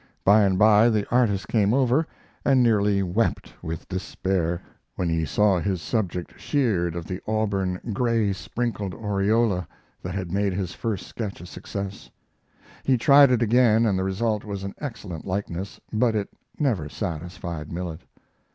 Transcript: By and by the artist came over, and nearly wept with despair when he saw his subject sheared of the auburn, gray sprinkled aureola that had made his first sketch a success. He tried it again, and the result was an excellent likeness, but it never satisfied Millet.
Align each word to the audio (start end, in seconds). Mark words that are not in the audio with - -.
By 0.25 0.41
and 0.41 0.57
by 0.57 0.89
the 0.89 1.07
artist 1.13 1.47
came 1.47 1.75
over, 1.75 2.07
and 2.43 2.63
nearly 2.63 3.03
wept 3.03 3.53
with 3.61 3.87
despair 3.87 4.59
when 4.95 5.09
he 5.09 5.25
saw 5.25 5.59
his 5.59 5.79
subject 5.79 6.39
sheared 6.39 6.95
of 6.95 7.05
the 7.05 7.21
auburn, 7.27 7.79
gray 7.93 8.33
sprinkled 8.33 8.95
aureola 8.95 9.67
that 10.01 10.15
had 10.15 10.31
made 10.31 10.53
his 10.53 10.73
first 10.73 11.05
sketch 11.05 11.39
a 11.39 11.45
success. 11.45 12.09
He 12.83 12.97
tried 12.97 13.29
it 13.29 13.43
again, 13.43 13.85
and 13.85 13.95
the 13.99 14.03
result 14.03 14.43
was 14.43 14.63
an 14.63 14.73
excellent 14.79 15.23
likeness, 15.27 15.79
but 15.93 16.15
it 16.15 16.29
never 16.57 16.89
satisfied 16.89 17.71
Millet. 17.71 18.01